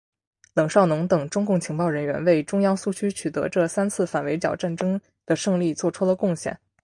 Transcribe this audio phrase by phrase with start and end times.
[0.55, 6.59] 冷少农等中共情报人员为中央苏区取得这三次反围剿战争的胜利作出了贡献。